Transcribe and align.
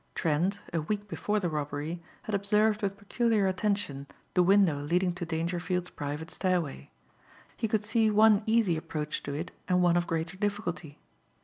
Trent, 0.15 0.59
a 0.73 0.81
week 0.81 1.07
before 1.07 1.39
the 1.39 1.47
robbery, 1.47 2.01
had 2.23 2.33
observed 2.33 2.81
with 2.81 2.97
peculiar 2.97 3.45
attention 3.45 4.07
the 4.33 4.41
window 4.41 4.79
leading 4.79 5.13
to 5.13 5.27
Dangerfield's 5.27 5.91
private 5.91 6.31
stairway. 6.31 6.89
He 7.55 7.67
could 7.67 7.85
see 7.85 8.09
one 8.09 8.41
easy 8.47 8.77
approach 8.77 9.21
to 9.21 9.33
it 9.35 9.51
and 9.67 9.83
one 9.83 9.97
of 9.97 10.07
greater 10.07 10.37
difficulty. 10.37 10.97